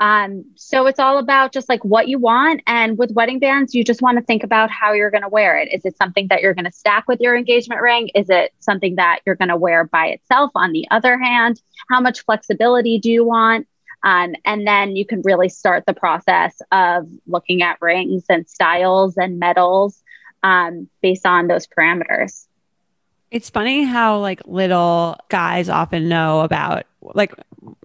[0.00, 2.62] Um, so it's all about just like what you want.
[2.66, 5.58] And with wedding bands, you just want to think about how you're going to wear
[5.58, 5.72] it.
[5.72, 8.10] Is it something that you're going to stack with your engagement ring?
[8.14, 11.60] Is it something that you're going to wear by itself on the other hand?
[11.88, 13.68] How much flexibility do you want?
[14.02, 19.16] Um, and then you can really start the process of looking at rings and styles
[19.16, 20.02] and metals
[20.42, 22.46] um, based on those parameters.
[23.30, 27.34] It's funny how like little guys often know about like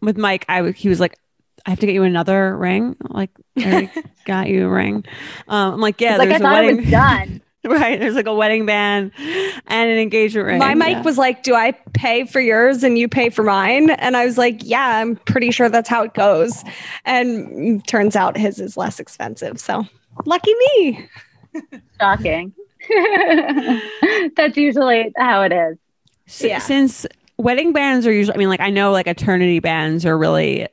[0.01, 0.45] with Mike.
[0.49, 1.17] I he was like,
[1.65, 2.95] I have to get you another ring.
[3.01, 3.91] Like, I
[4.25, 5.05] got you a ring.
[5.47, 6.89] Um, I'm like, yeah, like, there's a wedding.
[6.89, 7.41] done.
[7.65, 7.99] right.
[7.99, 10.59] There's like a wedding band and an engagement ring.
[10.59, 11.01] My Mike yeah.
[11.01, 13.89] was like, do I pay for yours and you pay for mine?
[13.89, 16.63] And I was like, yeah, I'm pretty sure that's how it goes.
[17.03, 19.59] And turns out his is less expensive.
[19.59, 19.85] So
[20.25, 21.09] lucky me.
[21.99, 22.53] Shocking.
[24.37, 25.77] that's usually how it is.
[26.27, 26.59] S- yeah.
[26.59, 27.05] Since
[27.37, 30.69] wedding bands are usually, I mean, like I know like eternity bands are really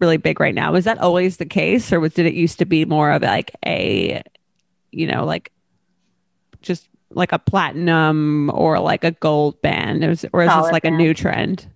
[0.00, 0.74] really big right now.
[0.74, 3.54] Is that always the case, or was did it used to be more of like
[3.64, 4.22] a,
[4.90, 5.52] you know, like
[6.62, 10.84] just like a platinum or like a gold band, or is, or is this like
[10.84, 10.94] band.
[10.94, 11.66] a new trend?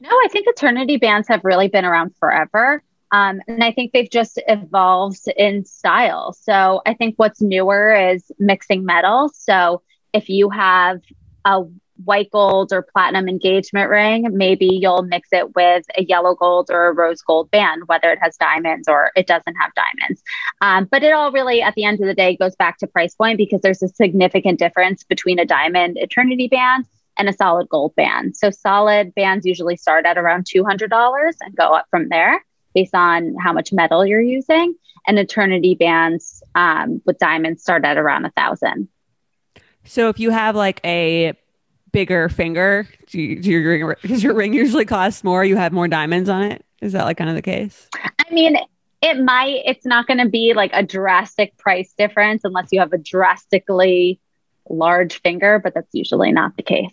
[0.00, 2.82] No, I think eternity bands have really been around forever.
[3.10, 6.34] Um, and I think they've just evolved in style.
[6.34, 9.32] So I think what's newer is mixing metals.
[9.34, 9.82] So
[10.12, 11.00] if you have
[11.44, 11.62] a
[12.04, 16.88] white gold or platinum engagement ring, maybe you'll mix it with a yellow gold or
[16.88, 20.22] a rose gold band, whether it has diamonds or it doesn't have diamonds.
[20.60, 23.14] Um, but it all really, at the end of the day, goes back to price
[23.14, 26.84] point because there's a significant difference between a diamond eternity band
[27.16, 28.36] and a solid gold band.
[28.36, 33.34] So solid bands usually start at around $200 and go up from there based on
[33.40, 34.74] how much metal you're using.
[35.06, 38.88] And eternity bands um, with diamonds start at around a thousand.
[39.84, 41.32] So if you have like a
[41.92, 42.88] bigger finger?
[43.06, 45.44] Do, you, do your ring because your ring usually costs more?
[45.44, 46.64] You have more diamonds on it.
[46.80, 47.88] Is that like kind of the case?
[47.94, 48.56] I mean,
[49.02, 49.62] it might.
[49.64, 54.20] It's not going to be like a drastic price difference unless you have a drastically
[54.70, 56.92] large finger, but that's usually not the case.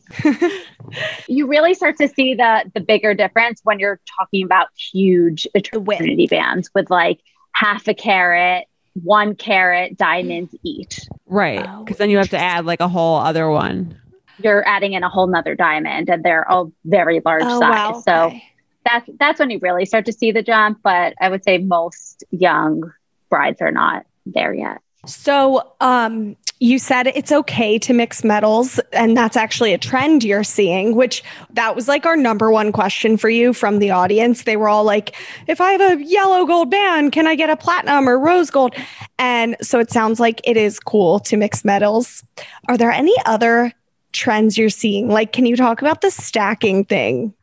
[1.27, 6.27] you really start to see the the bigger difference when you're talking about huge eternity
[6.27, 7.19] bands with like
[7.53, 8.65] half a carat,
[9.03, 11.01] one carat diamonds each.
[11.25, 11.61] Right.
[11.79, 13.99] Because oh, then you have to add like a whole other one
[14.39, 17.61] you're adding in a whole nother diamond and they're all very large oh, size.
[17.61, 18.01] Wow.
[18.05, 18.43] So okay.
[18.85, 20.79] that's that's when you really start to see the jump.
[20.83, 22.91] But I would say most young
[23.29, 24.81] brides are not there yet.
[25.05, 30.43] So um you said it's okay to mix metals and that's actually a trend you're
[30.43, 31.21] seeing which
[31.51, 34.83] that was like our number one question for you from the audience they were all
[34.83, 35.15] like
[35.47, 38.73] if i have a yellow gold band can i get a platinum or rose gold
[39.19, 42.23] and so it sounds like it is cool to mix metals
[42.69, 43.73] are there any other
[44.15, 45.09] trends you're seeing?
[45.09, 47.33] Like, can you talk about the stacking thing?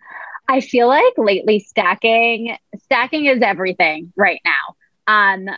[0.49, 4.75] I feel like lately stacking stacking is everything right now.
[5.07, 5.49] Um,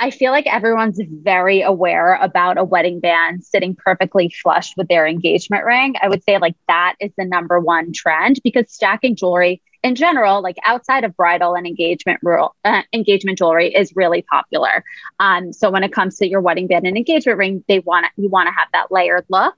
[0.00, 5.06] I feel like everyone's very aware about a wedding band sitting perfectly flush with their
[5.06, 5.94] engagement ring.
[6.02, 10.42] I would say like that is the number one trend because stacking jewelry in general,
[10.42, 14.82] like outside of bridal and engagement rule, uh, engagement jewelry is really popular.
[15.20, 18.28] Um, so when it comes to your wedding band and engagement ring, they want you
[18.28, 19.54] want to have that layered look.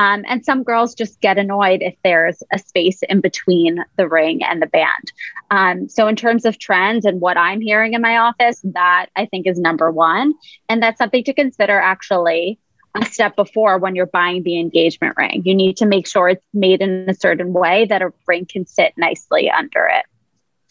[0.00, 4.42] Um, and some girls just get annoyed if there's a space in between the ring
[4.42, 5.12] and the band.
[5.50, 9.26] Um, so, in terms of trends and what I'm hearing in my office, that I
[9.26, 10.32] think is number one.
[10.70, 12.58] And that's something to consider actually
[12.94, 15.42] a step before when you're buying the engagement ring.
[15.44, 18.64] You need to make sure it's made in a certain way that a ring can
[18.64, 20.06] sit nicely under it.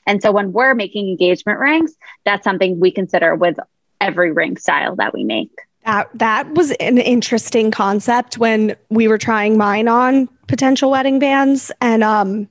[0.08, 1.94] And so, when we're making engagement rings,
[2.26, 3.60] that's something we consider with
[4.02, 5.52] every ring style that we make.
[5.86, 11.72] That that was an interesting concept when we were trying mine on potential wedding bands
[11.80, 12.50] and um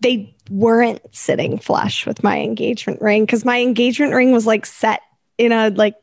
[0.00, 5.02] they weren't sitting flush with my engagement ring cuz my engagement ring was like set
[5.38, 5.94] in a like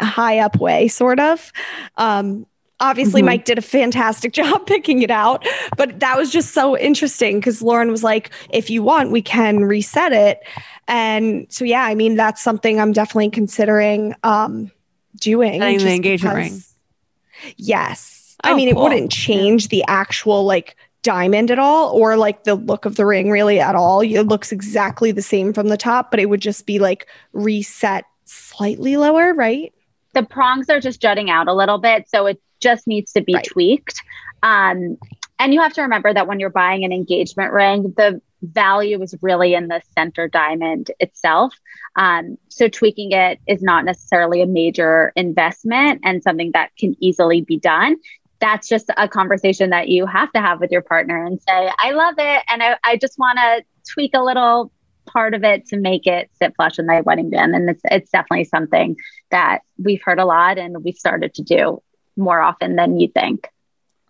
[0.00, 1.50] high up way sort of.
[1.96, 2.46] Um
[2.78, 3.26] obviously mm-hmm.
[3.26, 5.46] Mike did a fantastic job picking it out,
[5.78, 9.64] but that was just so interesting cuz Lauren was like if you want we can
[9.64, 10.40] reset it.
[10.86, 14.70] And so yeah, I mean that's something I'm definitely considering um
[15.18, 15.60] doing.
[15.60, 17.54] Setting the engagement because, ring.
[17.56, 18.36] Yes.
[18.44, 18.80] Oh, I mean, cool.
[18.80, 19.68] it wouldn't change yeah.
[19.70, 23.74] the actual like diamond at all or like the look of the ring really at
[23.74, 24.00] all.
[24.00, 28.04] It looks exactly the same from the top, but it would just be like reset
[28.24, 29.72] slightly lower, right?
[30.14, 33.34] The prongs are just jutting out a little bit, so it just needs to be
[33.34, 33.44] right.
[33.44, 34.02] tweaked.
[34.42, 34.98] Um,
[35.38, 39.14] and you have to remember that when you're buying an engagement ring, the value is
[39.22, 41.54] really in the center diamond itself.
[41.96, 47.40] Um, so tweaking it is not necessarily a major investment and something that can easily
[47.40, 47.96] be done.
[48.38, 51.92] That's just a conversation that you have to have with your partner and say, I
[51.92, 52.42] love it.
[52.48, 54.70] And I, I just want to tweak a little
[55.06, 57.54] part of it to make it sit flush in my wedding band.
[57.54, 58.96] And it's, it's definitely something
[59.30, 61.82] that we've heard a lot and we've started to do
[62.16, 63.48] more often than you think.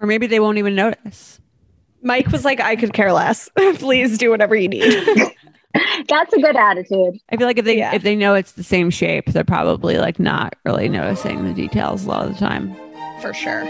[0.01, 1.41] Or maybe they won't even notice.
[2.03, 3.49] Mike was like, I could care less.
[3.57, 5.07] Please do whatever you need.
[6.09, 7.21] That's a good attitude.
[7.31, 7.95] I feel like if they yeah.
[7.95, 12.05] if they know it's the same shape, they're probably like not really noticing the details
[12.05, 12.75] a lot of the time.
[13.21, 13.65] For sure.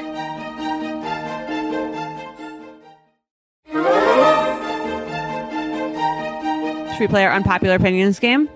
[6.93, 8.49] Should we play our unpopular opinions game?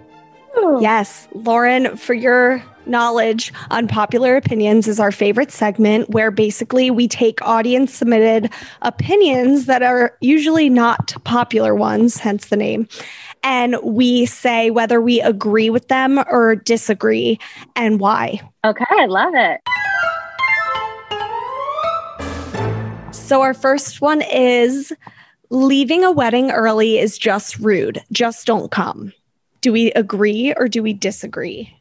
[0.80, 1.28] Yes.
[1.34, 7.92] Lauren, for your knowledge, Unpopular Opinions is our favorite segment where basically we take audience
[7.92, 8.50] submitted
[8.82, 12.88] opinions that are usually not popular ones, hence the name.
[13.42, 17.38] And we say whether we agree with them or disagree
[17.74, 18.40] and why.
[18.64, 19.60] Okay, I love it.
[23.14, 24.92] So, our first one is
[25.50, 28.02] leaving a wedding early is just rude.
[28.12, 29.12] Just don't come
[29.60, 31.74] do we agree or do we disagree?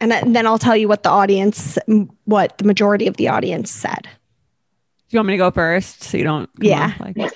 [0.00, 1.78] And, then I'll tell you what the audience,
[2.24, 4.02] what the majority of the audience said.
[4.02, 4.08] Do
[5.10, 6.48] you want me to go first so you don't?
[6.58, 6.94] yeah.
[7.00, 7.16] like,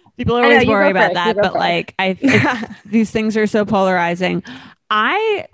[0.16, 1.56] people always worry about first, that, but first.
[1.56, 4.42] like I, these things are so polarizing.
[4.90, 5.46] I,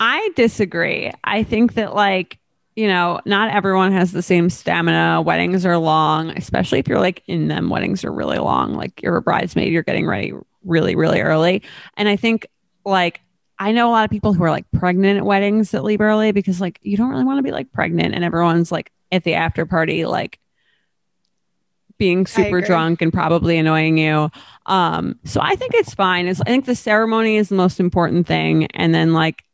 [0.00, 1.12] I disagree.
[1.24, 2.38] I think that like
[2.74, 5.20] you know, not everyone has the same stamina.
[5.20, 7.68] Weddings are long, especially if you're like in them.
[7.68, 8.74] Weddings are really long.
[8.74, 10.32] Like you're a bridesmaid, you're getting ready
[10.64, 11.62] really, really early.
[11.96, 12.46] And I think
[12.84, 13.20] like
[13.58, 16.32] I know a lot of people who are like pregnant at weddings that leave early
[16.32, 19.34] because like you don't really want to be like pregnant and everyone's like at the
[19.34, 20.38] after party, like
[22.02, 24.28] being super drunk and probably annoying you.
[24.66, 26.26] Um, so I think it's fine.
[26.26, 28.66] It's, I think the ceremony is the most important thing.
[28.74, 29.44] And then like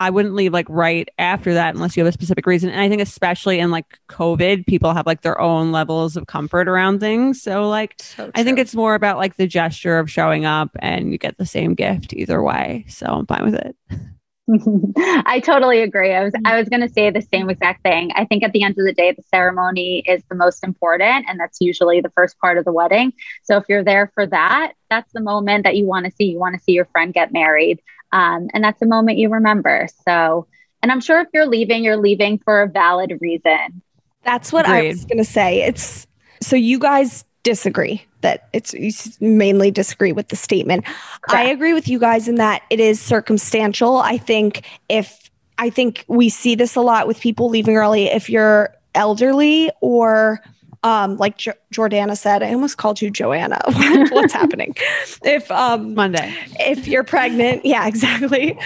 [0.00, 2.70] I wouldn't leave like right after that unless you have a specific reason.
[2.70, 6.66] And I think especially in like COVID, people have like their own levels of comfort
[6.66, 7.40] around things.
[7.40, 11.12] So like so I think it's more about like the gesture of showing up and
[11.12, 12.84] you get the same gift either way.
[12.88, 13.76] So I'm fine with it.
[14.98, 16.12] I totally agree.
[16.12, 18.10] I was I was going to say the same exact thing.
[18.14, 21.38] I think at the end of the day the ceremony is the most important and
[21.38, 23.12] that's usually the first part of the wedding.
[23.44, 26.24] So if you're there for that, that's the moment that you want to see.
[26.24, 27.80] You want to see your friend get married.
[28.10, 29.86] Um, and that's a moment you remember.
[30.06, 30.46] So,
[30.82, 33.80] and I'm sure if you're leaving, you're leaving for a valid reason.
[34.24, 34.86] That's what Agreed.
[34.86, 35.62] I was going to say.
[35.62, 36.06] It's
[36.40, 40.84] so you guys disagree that it's you mainly disagree with the statement.
[40.84, 41.34] Correct.
[41.34, 43.96] I agree with you guys in that it is circumstantial.
[43.96, 48.30] I think if I think we see this a lot with people leaving early if
[48.30, 50.40] you're elderly or
[50.84, 53.60] um, like jo- Jordana said, I almost called you Joanna.
[54.10, 54.74] What's happening?
[55.22, 58.58] If um, Monday, if you're pregnant, yeah, exactly.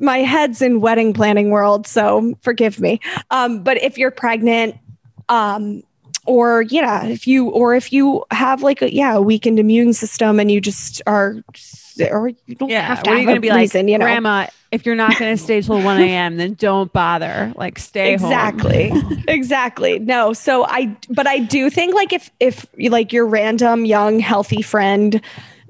[0.00, 3.00] My head's in wedding planning world, so forgive me.
[3.30, 4.76] Um, but if you're pregnant,
[5.30, 5.82] um,
[6.26, 10.38] or yeah, if you or if you have like a yeah a weakened immune system
[10.38, 11.42] and you just are
[12.08, 13.10] or you don't yeah, have to.
[13.10, 14.04] What are you going to be reason, like, you know?
[14.04, 14.46] Grandma?
[14.70, 17.52] If you're not going to stay till 1 a.m., then don't bother.
[17.56, 18.90] Like, stay exactly.
[18.90, 19.24] home.
[19.26, 19.98] exactly.
[19.98, 20.32] No.
[20.32, 25.20] So I, but I do think like if if like your random young healthy friend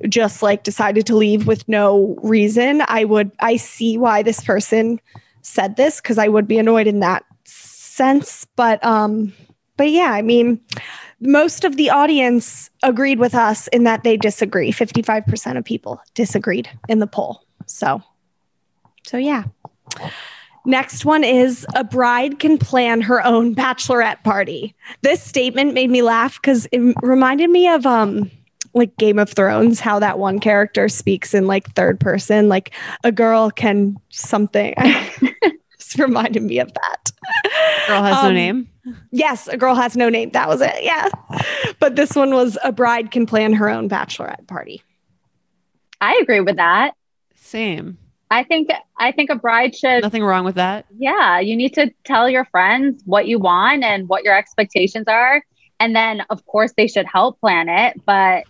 [0.09, 5.01] just like decided to leave with no reason, I would I see why this person
[5.43, 8.47] said this because I would be annoyed in that sense.
[8.57, 9.33] But um,
[9.81, 10.61] but yeah, I mean
[11.21, 14.71] most of the audience agreed with us in that they disagree.
[14.71, 17.47] 55% of people disagreed in the poll.
[17.65, 18.03] So,
[19.07, 19.45] so yeah.
[20.67, 24.75] Next one is a bride can plan her own bachelorette party.
[25.01, 28.31] This statement made me laugh because it reminded me of um
[28.75, 33.11] like Game of Thrones, how that one character speaks in like third person, like a
[33.11, 34.75] girl can something.
[35.91, 37.13] just reminded me of that.
[37.87, 38.69] Girl has um, no name.
[39.11, 40.31] Yes, a girl has no name.
[40.31, 40.83] That was it.
[40.83, 41.09] Yeah.
[41.79, 44.83] But this one was a bride can plan her own bachelorette party.
[46.01, 46.95] I agree with that.
[47.35, 47.99] Same.
[48.31, 50.87] I think I think a bride should Nothing wrong with that.
[50.97, 55.43] Yeah, you need to tell your friends what you want and what your expectations are
[55.81, 58.45] and then of course they should help plan it, but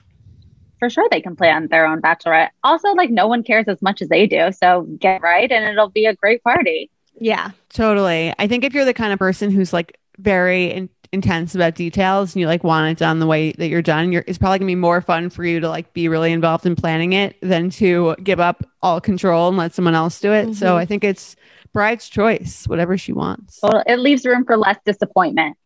[0.80, 2.50] for sure they can plan their own bachelorette.
[2.62, 5.88] Also like no one cares as much as they do, so get right and it'll
[5.88, 6.90] be a great party.
[7.20, 7.50] Yeah.
[7.68, 8.34] Totally.
[8.38, 12.34] I think if you're the kind of person who's like very in- intense about details
[12.34, 14.66] and you like want it done the way that you're done, you're, it's probably gonna
[14.66, 18.16] be more fun for you to like be really involved in planning it than to
[18.22, 20.44] give up all control and let someone else do it.
[20.44, 20.52] Mm-hmm.
[20.54, 21.36] So I think it's
[21.72, 23.60] bride's choice, whatever she wants.
[23.62, 25.56] Well, it leaves room for less disappointment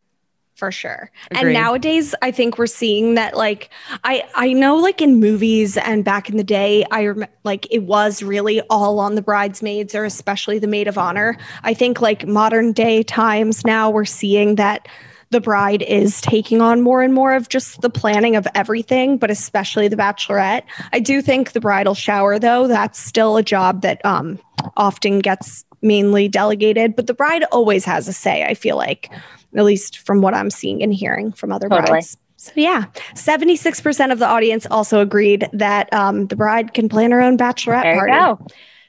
[0.55, 1.11] for sure.
[1.31, 1.47] Agreed.
[1.47, 3.71] And nowadays I think we're seeing that like
[4.05, 7.83] I I know like in movies and back in the day I rem- like it
[7.83, 11.37] was really all on the bridesmaids or especially the maid of honor.
[11.63, 14.87] I think like modern day times now we're seeing that
[15.31, 19.33] the bride is taking on more and more of just the planning of everything, but
[19.33, 20.63] especially the bachelorette.
[20.93, 24.39] I do think the bridal shower though, that's still a job that um
[24.77, 29.11] often gets mainly delegated, but the bride always has a say, I feel like
[29.57, 31.89] at least from what I'm seeing and hearing from other totally.
[31.89, 32.17] brides.
[32.37, 37.21] So yeah, 76% of the audience also agreed that um, the bride can plan her
[37.21, 38.13] own bachelorette there party.
[38.13, 38.47] Go.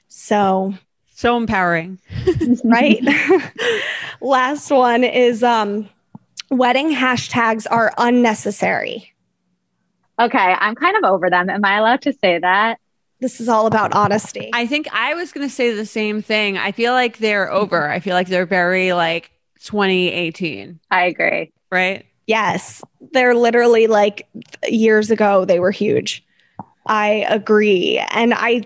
[0.08, 0.74] So
[1.16, 2.00] so empowering.
[2.64, 3.02] right?
[4.22, 5.90] Last one is um,
[6.52, 9.14] wedding hashtags are unnecessary.
[10.20, 11.50] Okay, I'm kind of over them.
[11.50, 12.80] Am I allowed to say that?
[13.26, 14.52] This is all about honesty.
[14.54, 16.60] I think I was going to say the same thing.
[16.60, 17.90] I feel like they're over.
[17.90, 20.80] I feel like they're very like 2018.
[20.92, 21.52] I agree.
[21.72, 22.06] Right?
[22.28, 22.84] Yes.
[23.14, 24.28] They're literally like
[24.68, 26.24] years ago, they were huge.
[26.86, 27.98] I agree.
[28.12, 28.62] And I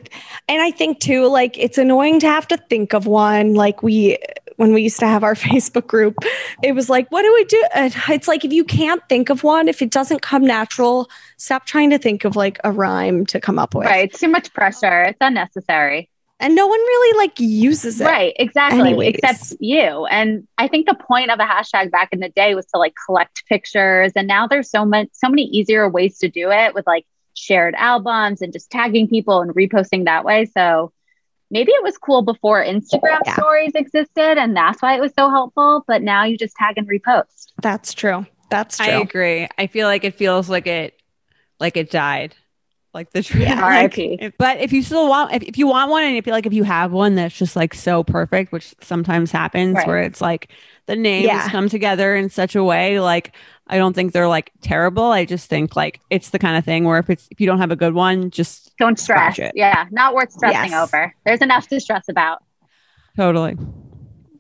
[0.49, 4.17] and I think too like it's annoying to have to think of one like we
[4.59, 6.15] when we used to have our Facebook group
[6.61, 9.67] it was like what do we do it's like if you can't think of one
[9.67, 13.57] if it doesn't come natural stop trying to think of like a rhyme to come
[13.57, 13.85] up with.
[13.85, 15.03] Right, it's too much pressure.
[15.03, 18.05] It's unnecessary and no one really like uses it.
[18.05, 18.79] Right, exactly.
[18.79, 19.15] Anyways.
[19.15, 20.05] Except you.
[20.05, 22.93] And I think the point of a hashtag back in the day was to like
[23.05, 24.13] collect pictures.
[24.15, 27.75] And now there's so much so many easier ways to do it with like shared
[27.75, 30.45] albums and just tagging people and reposting that way.
[30.45, 30.93] So
[31.51, 33.35] maybe it was cool before Instagram yeah.
[33.35, 35.83] stories existed and that's why it was so helpful.
[35.87, 37.51] But now you just tag and repost.
[37.61, 38.25] That's true.
[38.49, 38.85] That's true.
[38.85, 39.47] I agree.
[39.57, 40.99] I feel like it feels like it
[41.59, 42.35] like it died
[42.93, 43.43] like the tree.
[43.43, 46.21] Yeah, like, but if you still want, if, if you want one, and if you
[46.23, 49.87] feel like if you have one that's just like so perfect, which sometimes happens, right.
[49.87, 50.51] where it's like
[50.87, 51.49] the names yeah.
[51.49, 53.35] come together in such a way, like
[53.67, 55.05] I don't think they're like terrible.
[55.05, 57.59] I just think like it's the kind of thing where if it's if you don't
[57.59, 59.37] have a good one, just don't stress.
[59.39, 59.51] It.
[59.55, 60.83] Yeah, not worth stressing yes.
[60.83, 61.13] over.
[61.25, 62.43] There's enough to stress about.
[63.15, 63.57] Totally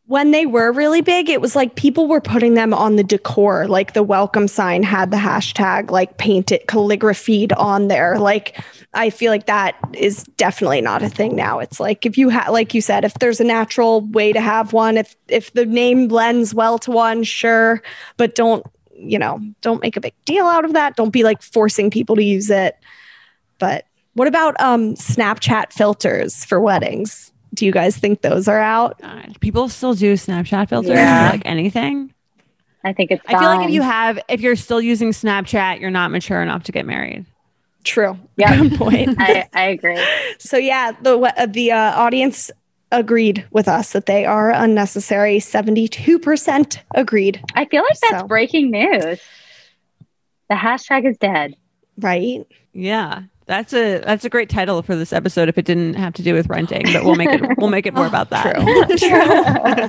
[0.09, 3.67] when they were really big, it was like people were putting them on the decor.
[3.67, 8.17] Like the welcome sign had the hashtag like painted calligraphied on there.
[8.17, 8.59] Like
[8.95, 11.59] I feel like that is definitely not a thing now.
[11.59, 14.73] It's like if you have, like you said, if there's a natural way to have
[14.73, 17.83] one, if if the name blends well to one, sure,
[18.17, 20.95] but don't you know, don't make a big deal out of that.
[20.95, 22.79] Don't be like forcing people to use it.
[23.59, 27.31] But what about um Snapchat filters for weddings?
[27.53, 28.99] Do you guys think those are out?
[29.01, 31.29] God, people still do Snapchat filters yeah.
[31.31, 32.13] like anything.
[32.83, 33.21] I think it's.
[33.27, 36.63] I feel like if you have, if you're still using Snapchat, you're not mature enough
[36.63, 37.25] to get married.
[37.83, 38.17] True.
[38.37, 38.69] Yeah.
[38.77, 39.15] Point.
[39.19, 39.99] I, I agree.
[40.39, 42.49] So yeah, the uh, the uh, audience
[42.93, 45.41] agreed with us that they are unnecessary.
[45.41, 47.43] Seventy-two percent agreed.
[47.55, 48.27] I feel like that's so.
[48.27, 49.19] breaking news.
[50.49, 51.55] The hashtag is dead.
[51.97, 52.47] Right.
[52.73, 53.23] Yeah.
[53.49, 56.35] That's a that's a great title for this episode if it didn't have to do
[56.35, 58.53] with renting, but we'll make it we'll make it more about that.
[58.53, 58.63] True.
[58.85, 59.87] True.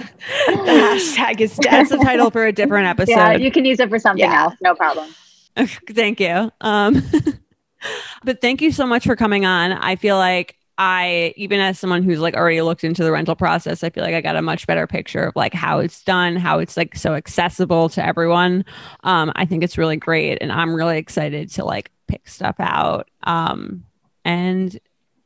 [0.57, 1.71] the hashtag is dead.
[1.71, 3.13] That's the title for a different episode.
[3.13, 4.45] Yeah, you can use it for something yeah.
[4.45, 4.55] else.
[4.63, 5.15] No problem.
[5.91, 6.51] thank you.
[6.63, 7.03] Um,
[8.25, 9.73] but thank you so much for coming on.
[9.73, 13.85] I feel like I, even as someone who's like already looked into the rental process,
[13.85, 16.61] I feel like I got a much better picture of like how it's done, how
[16.61, 18.65] it's like so accessible to everyone.
[19.05, 20.39] Um, I think it's really great.
[20.41, 23.85] And I'm really excited to like pick stuff out um,
[24.25, 24.79] and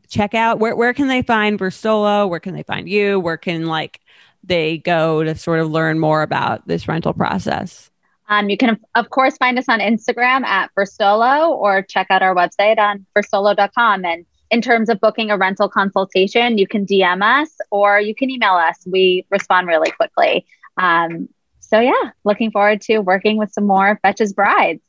[0.08, 2.28] check out where, where can they find Verstolo?
[2.28, 3.18] Where can they find you?
[3.18, 4.00] Where can like
[4.42, 7.90] they go to sort of learn more about this rental process?
[8.28, 12.34] Um, you can, of course, find us on Instagram at Verstolo or check out our
[12.34, 14.04] website on verstolo.com.
[14.04, 18.30] And in terms of booking a rental consultation, you can DM us or you can
[18.30, 18.78] email us.
[18.86, 20.46] We respond really quickly.
[20.78, 21.28] Um,
[21.60, 24.80] so, yeah, looking forward to working with some more Betches brides.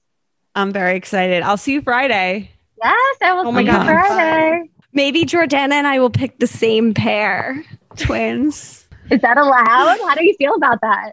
[0.55, 1.43] I'm very excited.
[1.43, 2.49] I'll see you Friday.
[2.81, 3.85] Yes, I will oh see you God.
[3.85, 4.69] Friday.
[4.93, 7.63] Maybe Jordana and I will pick the same pair.
[7.97, 8.87] Twins.
[9.11, 9.97] Is that allowed?
[10.07, 11.11] How do you feel about that?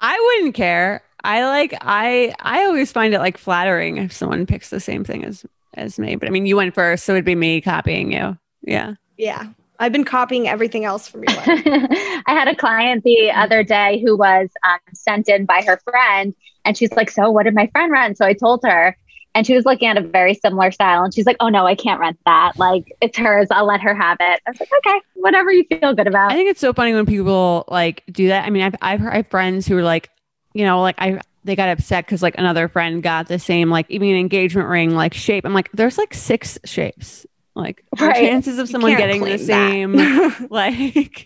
[0.00, 1.02] I wouldn't care.
[1.22, 5.24] I like I I always find it like flattering if someone picks the same thing
[5.24, 6.16] as as me.
[6.16, 8.36] But I mean, you went first, so it'd be me copying you.
[8.62, 8.94] Yeah.
[9.16, 9.46] Yeah.
[9.78, 11.26] I've been copying everything else from you.
[11.36, 16.34] I had a client the other day who was um, sent in by her friend,
[16.64, 18.96] and she's like, "So, what did my friend rent?" So I told her,
[19.34, 21.74] and she was looking at a very similar style, and she's like, "Oh no, I
[21.74, 22.52] can't rent that.
[22.56, 23.48] Like, it's hers.
[23.50, 26.34] I'll let her have it." I was like, "Okay, whatever you feel good about." I
[26.34, 28.46] think it's so funny when people like do that.
[28.46, 30.10] I mean, I've I've, heard, I have friends who are like,
[30.54, 33.86] you know, like I they got upset because like another friend got the same like
[33.88, 35.44] even an engagement ring like shape.
[35.44, 37.24] I'm like, there's like six shapes.
[37.56, 38.14] Like Right.
[38.16, 39.94] chances of someone getting the same
[40.50, 40.74] like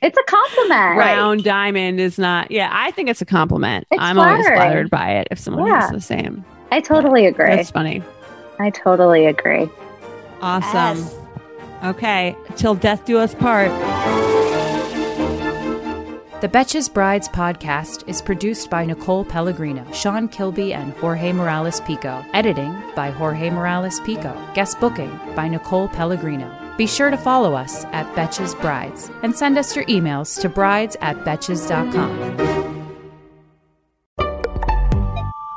[0.00, 0.96] It's a compliment.
[0.96, 2.50] round diamond is not.
[2.52, 3.86] Yeah, I think it's a compliment.
[3.90, 4.56] It's I'm always flattering.
[4.56, 5.80] flattered by it if someone Yeah.
[5.80, 6.44] has the same.
[6.70, 7.56] I totally agree.
[7.56, 8.00] That's funny.
[8.60, 9.68] I totally agree.
[10.40, 10.98] Awesome.
[11.04, 11.16] Yes.
[11.82, 13.70] Okay, till death do us part.
[16.40, 22.24] The Betches Brides podcast is produced by Nicole Pellegrino, Sean Kilby, and Jorge Morales Pico.
[22.32, 24.34] Editing by Jorge Morales Pico.
[24.54, 26.50] Guest booking by Nicole Pellegrino.
[26.78, 30.96] Be sure to follow us at Betches Brides and send us your emails to brides
[31.02, 32.08] at betches.com.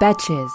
[0.01, 0.51] Betches.